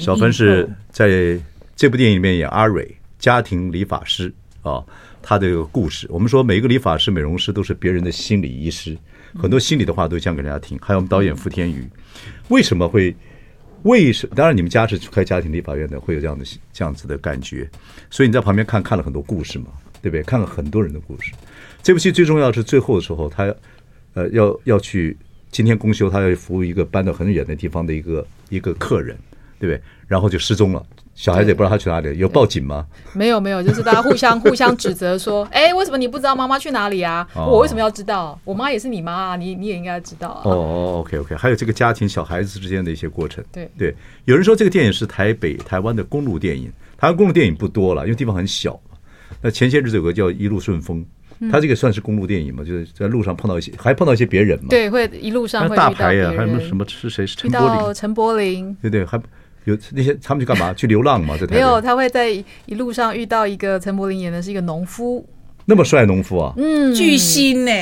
[0.00, 1.36] 小芬是在
[1.74, 4.80] 这部电影里面演阿蕊，家庭理发师啊。
[5.20, 8.96] 他的故事，我们说每一个理发师、美容师都是别人的心理医师，
[9.38, 10.78] 很多心里的话都讲给大家听。
[10.80, 11.88] 还有我们导演傅天宇，
[12.48, 13.14] 为什么会？
[13.84, 14.26] 为什？
[14.36, 17.66] 当然，你们家是开家庭理发院的，会有这样的这样子的感觉。
[18.10, 19.68] 所以你在旁边看看了很多故事嘛，
[20.02, 20.22] 对不对？
[20.22, 21.32] 看了很多人的故事。
[21.82, 23.54] 这部戏最重要是最后的时候，他
[24.12, 25.16] 呃要要去
[25.50, 29.16] 今天公休，他要服务一个搬到很远的地方的一个一个客人，
[29.58, 29.80] 对不对？
[30.06, 30.86] 然后就失踪了。
[31.20, 32.86] 小孩子也不知道他去哪里，有报警吗？
[33.12, 37.28] 没有没有，就是大家互相互相指责说，哎，为什么你不知道妈妈去哪里啊？
[37.34, 38.40] 我为什么要知道？
[38.42, 40.40] 我妈也是你妈啊，你你也应该知道啊。
[40.44, 43.44] 哦哦，OK OK，还有这个家庭小孩子之间的一些过程。
[43.52, 48.80] 对对，有人说这个电影是台北台湾的公路电影，台湾公路电影不多了，因为地方很小。
[49.42, 51.04] 那前些日子有个叫《一路顺风》，
[51.52, 52.64] 他这个算是公路电影嘛？
[52.64, 54.68] 就是在路上碰到一些，还碰到一些别人嘛？
[54.70, 57.26] 对，会一路上会大牌呀，还有什么什么是谁？
[57.26, 59.20] 陈柏霖，陈柏霖，对对，还。
[59.64, 60.72] 有那些他们去干嘛？
[60.74, 61.36] 去流浪嘛？
[61.36, 65.24] 在台没有，他会在一路上遇到一个陈柏霖演的是一个农夫，
[65.66, 67.72] 那么帅农夫啊，嗯，巨星呢。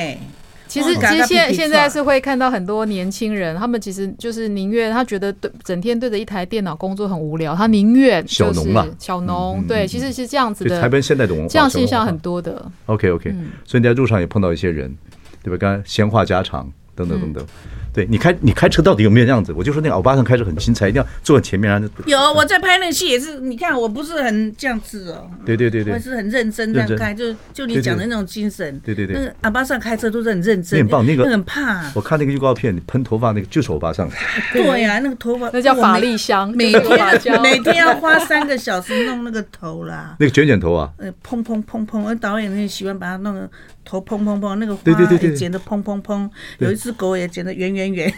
[0.67, 10.79] 其实其实现现在是会看到很多年轻人，他们其实就是宁愿他觉得对整天对着一台电脑工作很无聊，他宁愿小农嘛，小农对，其实是这样子的。
[10.79, 12.63] 台湾现代的文化，这样现象很多的。
[12.85, 13.33] OK OK，
[13.65, 14.95] 所以你在路上也碰到一些人，
[15.41, 15.57] 对吧？
[15.57, 16.71] 刚才闲话家常。
[16.99, 17.45] 等等等等。
[17.93, 19.53] 对，你开你开车到底有没有这样子？
[19.53, 21.69] 我就说那个欧巴桑开车很精彩，一定要坐在前面。
[21.69, 25.29] 然后有我在拍那个戏也是，你看我不是很这样子哦。
[25.45, 28.79] 对对对对，我是很认真这样开，就就你讲的那种精神。
[28.85, 31.05] 对对对，那个欧巴桑开车都是很认真，很棒。
[31.05, 31.91] 那个很怕。
[31.95, 34.09] 我看那个预告片，你喷头发那个就是欧巴桑。
[34.53, 40.15] 对呀，那个头发 那叫法力香，每天每天要花三个小时弄那个头啦。
[40.19, 40.91] 那个卷卷头啊？
[40.97, 43.49] 呃，砰砰砰砰，而导演很喜欢把它弄个
[43.85, 44.83] 头砰砰砰，那个花
[45.21, 48.13] 也剪得砰砰砰，有一只狗也剪得圆圆圆圆。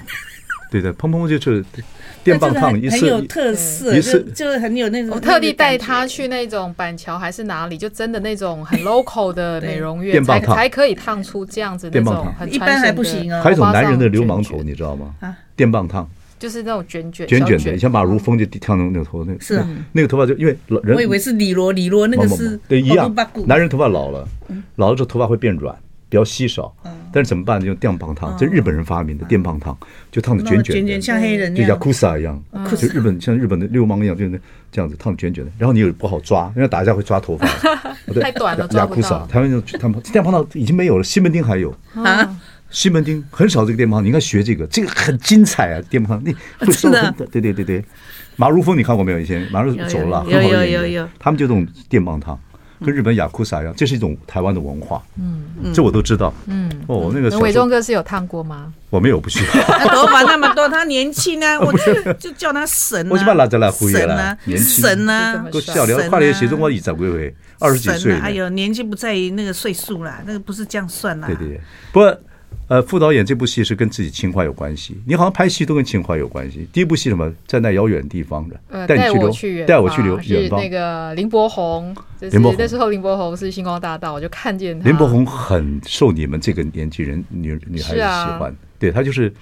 [0.71, 1.63] 对的，砰砰就是
[2.23, 5.13] 电棒烫，一次很有特色，就就是很有那种。
[5.13, 12.53] 我特地带他去那种板桥还是哪里，就真的那种很 local 的美容院，才才可以烫出这样子那种很。
[12.53, 13.41] 一般还不行啊。
[13.43, 15.13] 还有一种男人的流氓头，你知道吗？
[15.19, 16.07] 啊，电棒烫，
[16.39, 23.13] 就是那种卷卷卷卷的，像马如风就烫那那个头，那个是啊，那个头发就因为人，我以为是李罗，李罗那个是对一样，
[23.45, 24.25] 男人头发老了，
[24.77, 25.75] 老了之后头发会变软。
[26.11, 26.75] 比较稀少，
[27.09, 27.57] 但是怎么办？
[27.57, 27.65] 呢？
[27.65, 29.75] 用电棒烫，这日本人发明的电棒烫，
[30.11, 32.37] 就烫的卷卷的，像黑人，就像库萨一样，
[32.75, 34.41] 就日本像日本的流氓一样，就是
[34.73, 35.51] 这样子烫的卷卷的。
[35.57, 37.47] 然后你又不好抓，因为打架会抓头发，
[38.19, 39.25] 太短了，抓不到。
[39.27, 41.73] 台湾就他们电棒烫已经没有了，西门町还有。
[41.93, 42.37] 啊，
[42.69, 47.81] 西门町很少这个电棒烫，你应该学这个，这个很精彩啊，电棒烫你会收很的，对对对对。
[48.35, 49.19] 马如风你看过没有？
[49.19, 52.37] 以前马如走了，有有有有，他们就这种电棒烫。
[52.83, 55.01] 跟日本雅库萨一样，这是一种台湾的文化。
[55.19, 56.33] 嗯，这我都知道。
[56.47, 58.73] 嗯，哦，那个伟忠哥是有烫过吗？
[58.89, 59.51] 我没有，不需要。
[59.63, 63.07] 他头发那么多，他年轻啊， 我就就叫他神。
[63.09, 68.13] 我就把他拉在那灰了，年轻神啊，够笑脸，跨年写中国一十几岁，二十几岁。
[68.19, 71.27] 哎呦，年纪不在于那个岁数啦，那个不是这样算啦。
[71.27, 72.17] 对对对，不过。
[72.67, 74.97] 呃，副导演这部戏是跟自己情怀有关系。
[75.05, 76.65] 你好像拍戏都跟情怀有关系。
[76.71, 80.57] 第一部戏什么，站在那遥远地方的，带你去留，带我去留远方。
[80.57, 84.87] 那个林柏宏，林柏宏那时候林柏宏是星光大道，我就看见他。
[84.87, 89.33] 林柏宏很受你们这个年纪人女女孩子喜欢，对他就是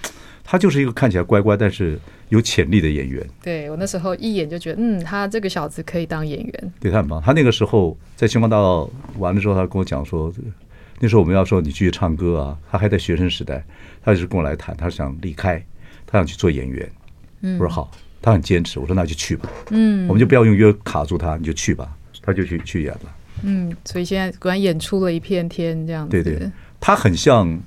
[0.42, 1.96] 他就是一个看起来乖乖但是
[2.30, 3.24] 有潜力的演员。
[3.40, 6.72] 对我那时候一眼就觉得，嗯，他这个小子可以当演员。
[6.80, 10.32] 对他很棒，他那个时候在星光大道完了之后，他跟我讲说。
[11.02, 13.64] 那时候我们要说你继续唱歌啊，他还在学生时代，
[14.04, 15.60] 他就是跟我来谈，他想离开，
[16.06, 16.88] 他想去做演员。
[17.40, 19.48] 嗯，我说好，他很坚持，我说那就去吧。
[19.70, 23.16] 嗯，我们就不要用约卡住他，你就去吧，他就去去演了。
[23.42, 26.22] 嗯，所以现在果然演出了一片天这样子。
[26.22, 27.58] 对对，他很像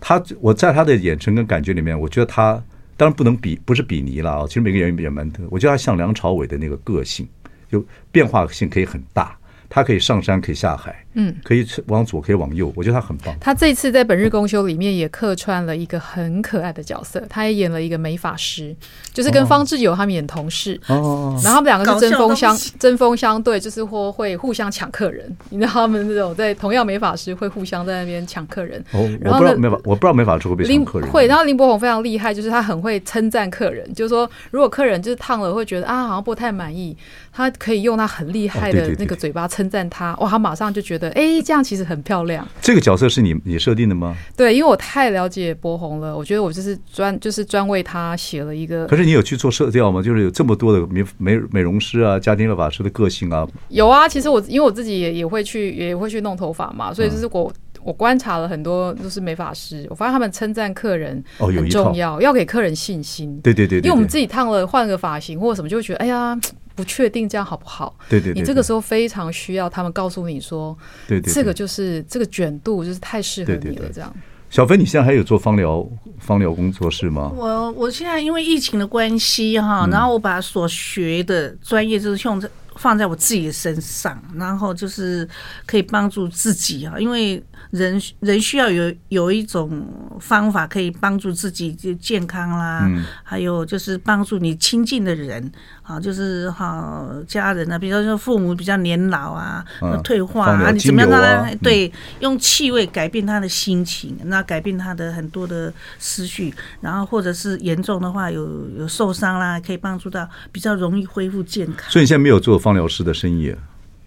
[0.00, 2.60] 他，我在他的眼神跟感觉里面，我觉得他
[2.96, 4.46] 当然不能比，不是比拟了啊。
[4.48, 7.28] 其实每个演员也蛮特，我觉得他像梁朝伟的那个个性，
[7.70, 9.36] 就变化性可以很大。
[9.72, 13.34] 他可以上山，可以下海，嗯，可以往左，可以往右，我觉得他很棒。
[13.40, 18.74] 他这次在《本日公休》里面也客串了一个很可爱的角色，他也演了一个美发师，
[19.12, 25.36] 就是跟方志友他们演同事，哦，然后他们两个是针锋相针锋相对，就是或会互相抢客人。
[25.50, 28.82] 你知道他们那种在同样美发师会互相在那边抢客人。
[28.92, 31.10] 哦，我不知道美发，我不知道美发师会被抢客人。
[31.10, 36.96] 会，然后林柏宏非常厉害，就是他很会称赞客人，就是说如果客人就是烫了会觉得啊好像不太满意。
[37.32, 42.46] 他可以用他很厉害的那个嘴巴称赞他，哇，他马上就觉得，哎，这样其实很漂亮。
[42.60, 44.16] 这个角色是你你设定的吗？
[44.36, 48.86] 对，因为我太了解柏红了，我觉得我就是专就是专为他写了一个。
[48.86, 50.02] 可是你有去做色调吗？
[50.02, 53.46] 就是有这么多的美美美容师啊，家庭理发师的个性啊。
[53.68, 63.40] 有啊，其实我因为我自己也也会去也会去弄头发嘛，所以就是我、嗯、我观察了很多就是美发师，我发现他们称赞客人很重要，哦、要给客人信心。
[63.42, 66.38] 对对，对对对，因为我们自己烫了换个发型或者什么，就会觉得哎呀。
[66.80, 67.94] 不确定这样好不好？
[68.08, 73.88] 对对对，你这个时候非常需要他们告诉你说，对对，这个就是这个卷度就是太适合你了。
[73.92, 74.12] 这样，
[74.48, 75.86] 小飞，你现在还有做芳疗
[76.18, 77.30] 芳疗工作室吗？
[77.36, 82.48] 我我现在因为疫情的关系哈，然后我把所学的专业就是用在
[82.80, 85.28] 放在我自己的身上，然后就是
[85.66, 87.42] 可以帮助自己啊，因为。
[87.70, 89.86] 人人需要有有一种
[90.18, 111.88] 方法可以帮助自己就健康啦，嗯、还有就是帮助你亲近的人啊，就是哈家人啊，比如说父母比较年老啊，啊退化啊，啊你怎么样让他对、嗯、用气味改变他的心情，那改变他的很多的思绪，然后或者是严重的话有有受伤啦，可以帮助到比较容易恢复健康。
[111.88, 113.52] 所以你现在没有做芳疗师的生意？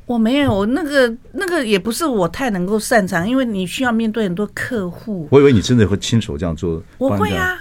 [0.06, 5.28] 我没有那个那个也不是我太能够擅长，因为你需要面对很多客户。
[5.30, 6.82] 我以为你真的会亲手这样做。
[6.98, 7.60] 我会啊，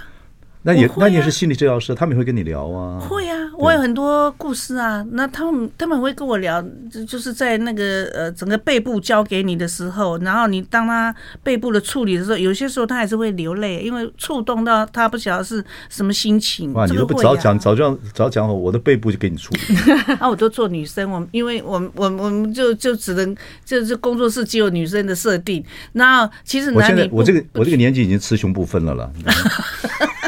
[0.65, 2.99] 那也、啊、那你也是心理治疗师，他们也会跟你聊啊。
[2.99, 5.05] 会啊，我有很多故事啊。
[5.11, 16.71] 那他们他们会跟我聊，就就是在那个呃整个背部交给你的时候，然后你当他背部的处理的时候，有些时候他还是会流泪，因为触动到他不晓得是什么心情。
[16.73, 19.91] 哇，你都不早讲，早这样早讲好，我的背部就给你处理。
[20.19, 25.61] 啊，我都做女生，我因为我我我们就就只能就是工作室只有女生的设定。
[25.91, 29.11] 然后其实男女我现在我这个我这个年纪已经雌雄不分了了。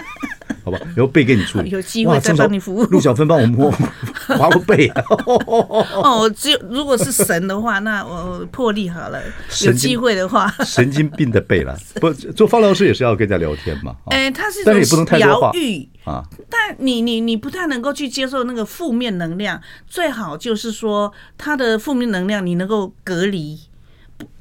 [0.96, 2.84] 然后背给你处理，有机会再帮你服务。
[2.86, 3.70] 陆小芬帮我摸
[4.40, 4.88] 划过背。
[5.18, 9.22] 哦，只有如果是神的话，那我破例好了。
[9.66, 11.78] 有机会的话，神经病的背了。
[11.96, 13.96] 不做放疗师也是要跟人家聊天嘛。
[14.06, 16.24] 哎，他是，但是也不能太多话疗愈啊。
[16.50, 23.60] 但你你你不太能够去接受那个负面能量，最好就是说他的负面能量你能够隔离。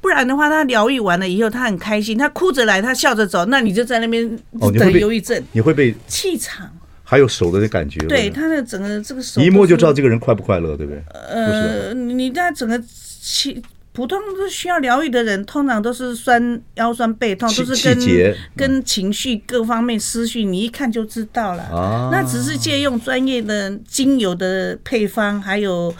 [0.01, 4.39] 不然的话，他疗愈完了以后，他很开心，他哭着来，他笑着走，那你就在那边
[4.77, 6.69] 等忧郁症，你会被气场，
[7.03, 11.03] 还有手的那感觉，对他的整个这个手，一摸就知道这个人快不快乐，对不对？
[11.11, 12.79] 呃，你在整个
[13.21, 13.61] 气
[13.91, 21.63] 普通都需要疗愈的人，通常都是酸腰酸背痛，都是跟跟情绪各方面思绪，你一看就知道了。
[21.63, 25.95] 啊，那只是借用专业的精油的配方，还有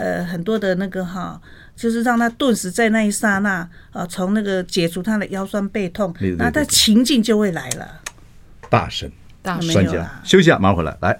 [0.00, 1.40] 呃很多的那个哈。
[1.74, 8.02] 就是让他顿时在那一刹那，呃，从那个解除他的腰酸背痛，那他情境就会来了。
[8.68, 10.94] 大神，大专家，休息一下，马上回来。
[11.00, 11.18] 来，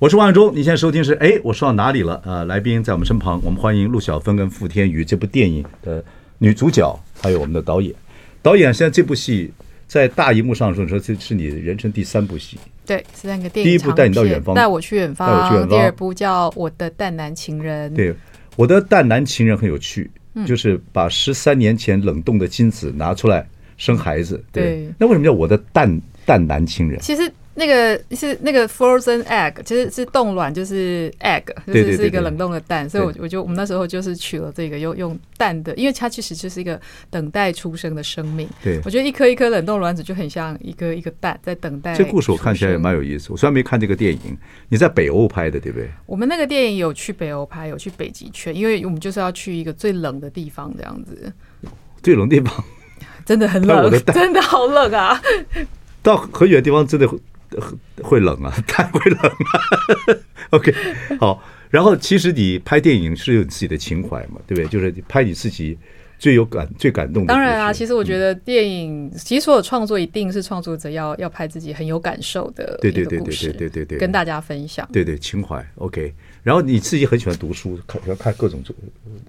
[0.00, 2.20] 我是万忠，你现在收听是哎，我说到哪里了？
[2.26, 6.04] 呃，来宾在我们身旁，我们欢迎陆小芬跟傅天宇这部电影的
[6.38, 7.94] 女主角，还有我们的导演。
[8.42, 9.52] 导演现在这部戏
[9.86, 12.58] 在大荧幕上说，说这是你人生第三部戏。
[12.86, 13.70] 对，是那个电影。
[13.70, 15.28] 第一部带你到远方，带我去远方。
[15.28, 15.68] 带我去远方。
[15.68, 17.90] 第二部叫《我的淡男情人》。
[17.94, 18.14] 对，
[18.54, 23.46] 我的淡男情人很有趣，嗯、就是把十三年前冷冻的精子拿出来
[23.76, 24.42] 生孩子。
[24.52, 27.00] 对，对那为什么叫我的淡淡男情人？
[27.00, 27.30] 其实。
[27.58, 38.46] 那个是那个 frozen egg，其实是冻卵，就是 egg，就是是一个冷冻的蛋，所以我我就我们那时候就是取了这个用用蛋的，因为它其实就是一个等待出生的生命。
[38.62, 41.94] 对，我觉得一颗一颗冷冻卵子就很像一个一个蛋在等待。
[41.94, 43.28] 这故事我看起来也蛮有意思。
[43.30, 44.36] 我虽然没看这个电影，
[44.68, 45.88] 你在北欧拍的对不对？
[46.04, 51.32] 我们那个电影有去北欧拍，有去北极圈，因为我们就是要去一个最冷的地方，这样子。
[52.02, 52.64] 最冷的地方，
[53.24, 55.18] 真的很冷， 真的好冷啊！
[56.02, 57.08] 到很远的地方真的
[58.02, 58.20] 会。
[58.20, 59.60] 冷啊， 太会冷啊。
[60.50, 60.74] OK，
[61.20, 61.42] 好。
[61.70, 64.66] 然后其实你拍电影是有你自己的情怀嘛，对不对？
[64.68, 65.78] 就是拍你自己
[66.18, 67.32] 最有感、最感动的。
[67.32, 74.88] 当然啊，其实我觉得电影，其实所有创作一定是创作者要要拍自己很有感受的，对对对对对对对对，跟大家分享。
[74.92, 76.12] 对对，情怀 OK。
[76.42, 78.62] 然后你自己很喜欢读书，看要看各种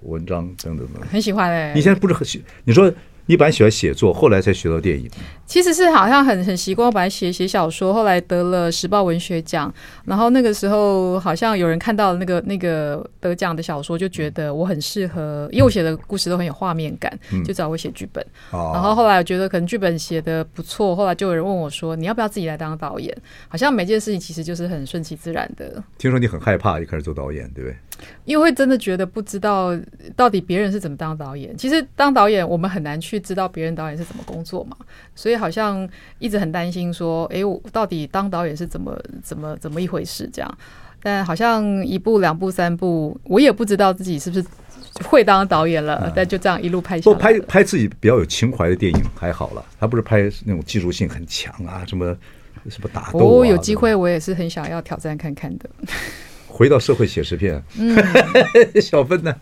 [0.02, 1.02] 文章等等等。
[1.08, 1.72] 很喜欢哎。
[1.74, 2.42] 你现在不是很喜？
[2.64, 2.92] 你说。
[3.28, 5.06] 你本来喜欢写作，后来才学到电影。
[5.44, 9.72] 其实是好像很很习惯，我本来写写小说，后来得了时报文学奖，
[10.06, 18.24] 然后那个时候好像有人看到那个那个得奖的小说，就觉得我很适合，因为我写的故事都很有画面感，就找我写剧本。
[18.50, 23.14] 嗯、然后后来我觉得可能剧本写的不错，后来就有人问我说：“你要不要自己来当导演？”
[23.48, 25.82] 好像每件事情其实就是很顺其自然的。
[25.98, 27.76] 听说你很害怕一开始做导演，对不对？
[28.24, 29.76] 因为真的觉得不知道
[30.14, 31.56] 到底别人是怎么当导演。
[31.56, 34.76] 其实当导演我们很难去知道别人导演是怎么工作嘛，
[35.14, 40.58] 所以好像一直很担心说，哎，我到底当导演是怎么怎么怎么一回事这样。
[41.00, 44.44] 但好像一部两部三部，我也不知道自己是不是
[45.04, 46.02] 会当导演了。
[46.04, 52.16] 嗯、但就这样一路拍下来，拍拍自己比较有情怀的电影还好了，他不是拍那种技术性很强啊，什么
[52.68, 53.22] 什么打斗、啊。
[53.22, 55.70] 我有机会，我也是很想要挑战看看的。
[56.48, 57.94] 回到社会写实片，嗯，
[58.82, 59.34] 小芬呢？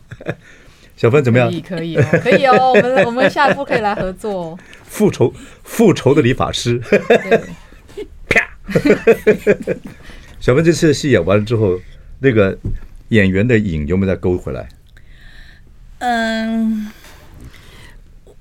[0.97, 1.49] 小芬怎么样？
[1.63, 2.73] 可以，可以，可以哦。
[2.73, 4.59] 我们我们下一步可以来合作。
[4.85, 6.79] 复仇，复仇的理发师。
[8.29, 8.59] 啪！
[10.41, 11.79] 小芬这次的戏演完了之后，
[12.21, 12.59] 那个
[13.09, 14.69] 演员的影有没有再勾回来？
[15.99, 16.91] 嗯，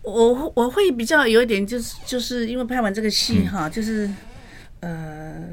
[0.02, 4.10] 我我会比较有一点，就是就是因为拍完这个戏哈，就是
[4.80, 5.44] 呃。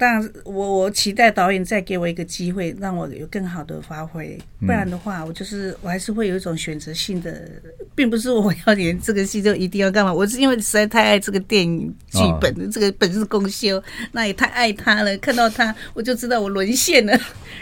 [0.00, 4.38] 当然，我我期待导演再给我一个机会，让我有更好的发挥。
[4.60, 7.46] 不然的话，我就是我还是会有一种选择性的，
[7.94, 10.10] 并不是我要演这个戏就一定要干嘛。
[10.10, 13.82] 我是因为实在太爱这个电影剧本，哦、这个本是公休，
[14.12, 15.14] 那也太爱他了。
[15.18, 17.14] 看到他，我就知道我沦陷了。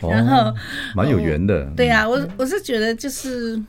[0.03, 0.55] 哦、然后
[0.94, 1.68] 蛮有缘的。
[1.77, 3.61] 对呀、啊，我我是觉得就是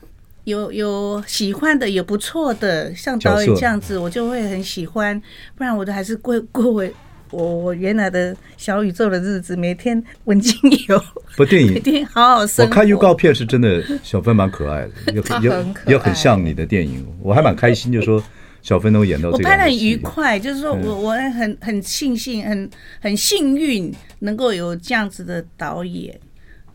[0.44, 5.20] 有有喜欢的，有不错的，像导演这样子，我就会很喜欢。
[5.56, 6.94] 不然我都还是过过为。
[7.30, 10.54] 我我原来的小宇宙的日子，每天闻精
[10.88, 11.02] 油，
[11.36, 12.70] 不电影，每天好好生活。
[12.70, 18.22] 我看预告片是真的，小芬蛮可爱的， 也很也也很像你的电影，我还蛮开心，就说
[18.62, 19.44] 小芬能演到这个。
[19.44, 22.68] 我拍的很愉快，就是说我我很很庆幸，很
[23.00, 26.18] 很幸运能够有这样子的导演，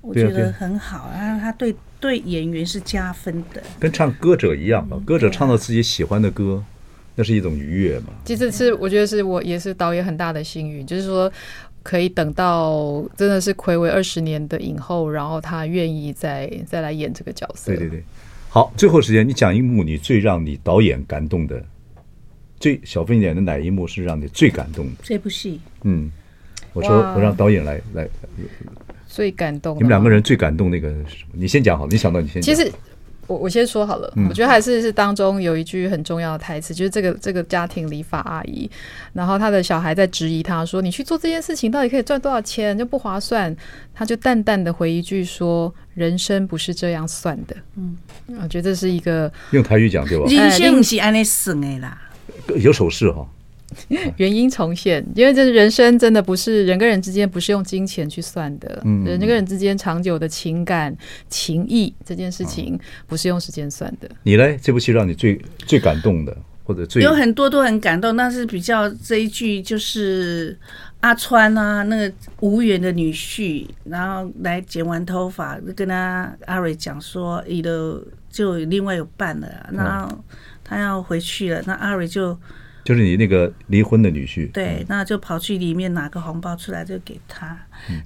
[0.02, 6.64] 我觉得很好啊，他对对演员是加分的，跟唱歌者一样嘛，歌者唱到自己喜欢的歌。
[7.16, 8.08] 那是一种愉悦嘛？
[8.26, 11.32] 其实是我觉得是我也是导演很大的幸运，就是说
[11.82, 17.72] 可以等到真的是暌违二十年的影后，然后她愿意再再来演这个角色。
[17.72, 18.04] 对对对，
[18.50, 21.64] 好，最后时间你讲一幕你最让你导演感动的，
[22.60, 24.92] 最小芬演的哪一幕是让你最感动的？
[25.02, 26.12] 这部戏，嗯，
[26.74, 28.06] 我说我让导演来来
[29.08, 31.34] 最感动，你们两个人最感动那个是什么？
[31.34, 32.54] 你先讲好，你想到你先讲。
[32.54, 32.70] 其实。
[33.28, 38.70] 我我先说好了，我觉得还是是当中有一句很重要的台词，就是这个这个家庭理发阿姨，
[39.14, 42.78] 然后他的小孩在质疑他说：“你去做这件事情到底可以赚多少钱？
[42.78, 43.56] 就不划算。”
[43.94, 47.98] 他就淡淡的回一句说：“人生不是这样算的。”嗯，
[48.42, 50.26] 我觉得这是一个用台语讲对吧？
[50.30, 51.98] 人生不是按呢算的啦，
[52.58, 53.26] 有手势哈。
[54.18, 60.96] 原因重现，因为这人生真的不是人跟人之间不是用金钱去算的，嗯，人跟人之间长久的情感
[61.30, 64.10] 情谊这件事情不是用时间算的。
[64.24, 64.58] 你呢？
[64.62, 70.58] 这部戏让你最最感动的，或者最有很多都很感动，但是比较这一句就是
[71.02, 72.12] 阿川啊，那个
[72.42, 80.24] 无缘的女婿，然后来剪完头发，跟他阿蕊讲说，你的就另外有伴了，然后
[80.64, 82.38] 他要回去了，那阿蕊就。
[82.86, 87.58] 就是你那个离婚的女婿，对，那就跑去里面拿个红包出来，就给他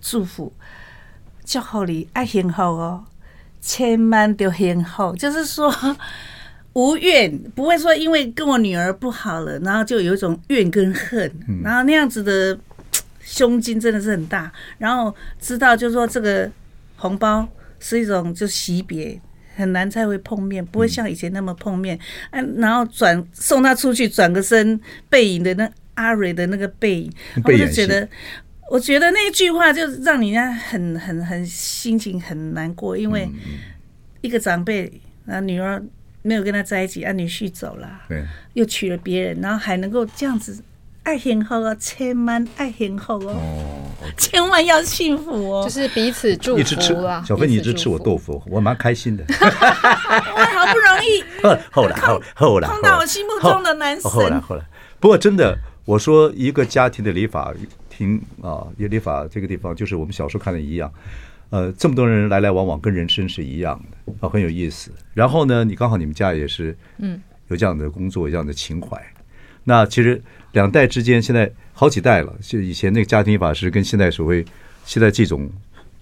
[0.02, 0.52] 祝福，
[1.46, 3.04] 祝福你爱幸福哦，
[3.60, 5.14] 千万都幸福。
[5.18, 5.70] 就是说
[6.72, 11.30] 无怨，不会说因为跟我女儿不好了，然后就有一种怨跟恨，
[11.62, 12.58] 然后那样子的
[13.20, 14.50] 胸襟真的是很大。
[14.78, 16.50] 然后知道就是说这个
[16.96, 17.46] 红包
[17.80, 19.20] 是一种就惜别。
[19.60, 21.99] 很难再会碰面，不会像以前那么碰面。
[22.32, 24.80] 嗯，然后转送他出去，转个身，
[25.10, 27.12] 背影的那阿蕊的那个背影，
[27.43, 28.07] 我就觉得，
[28.72, 33.30] 我觉得那一句话就让人家很很很心情很难过，因为
[34.22, 34.89] 一个长辈，
[35.26, 35.84] 然后，女儿
[36.22, 40.64] 没有跟他在一起，啊，女婿走了，对，又娶了别人，然后还能够这样子。
[41.10, 43.36] 爱幸福哦，千万爱幸福哦，
[44.16, 47.24] 千万要幸福哦，就是彼此祝福啊。
[47.26, 49.24] 小芬，你一直吃我豆腐，我蛮开心的。
[49.34, 51.24] 我好不容易，
[51.72, 54.12] 后来后后来碰到我心目中的男神。
[54.12, 54.64] 后来后来，
[54.99, 57.51] 不过真的，我说一个家庭的理发
[57.89, 60.93] 厅啊，也理法这个地方，就是我们小时候看的一样。
[61.49, 64.91] 呃，这么多人来来往往，跟人生是一样的啊，很有意思。
[65.16, 69.03] 然后呢，你刚好你们家也是，嗯，有这样的工作，有这样的情怀。
[69.64, 70.22] 那其实
[70.54, 74.43] 两代之间现在好几代了，就以前那个家庭法师跟现在所谓
[74.86, 75.50] 现在这种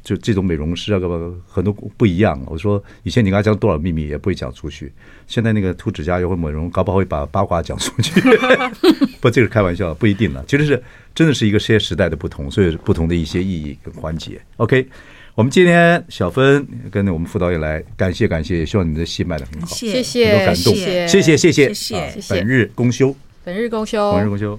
[0.04, 2.42] 就这种美容师啊，个很多不一样。
[2.46, 4.92] 我说以前你跟他讲多少秘密也不会讲出去，
[5.28, 8.22] 现在那个涂指甲油或美容，搞不好会把八卦讲出去。
[9.20, 10.44] 不，这个开玩笑，不一定了。
[10.48, 10.82] 其实是
[11.14, 14.40] 真的是一个些时代的不同，所以不同的一些意义跟环节。
[14.56, 14.88] OK，
[15.36, 23.14] 我们今天小芬跟我们副导演来，感谢感谢，也希望你的戏卖的很好，谢谢，很多感动，谢谢谢谢谢谢，谢谢，本日公休。
[23.48, 23.86] 本日公
[24.38, 24.58] 休，